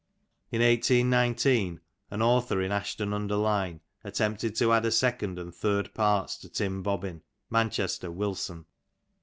In 0.49 0.61
1819, 0.63 1.79
an 2.09 2.21
author 2.23 2.59
in 2.59 2.71
Ashton 2.71 3.13
under 3.13 3.35
Lyne 3.35 3.81
attempted 4.03 4.55
to 4.55 4.73
add 4.73 4.91
second 4.91 5.37
and 5.37 5.53
third 5.53 5.93
parts 5.93 6.37
to 6.37 6.49
Tim 6.49 6.83
Sobbin 6.83 7.21
(Manchester, 7.51 8.09
Wilson). 8.09 8.65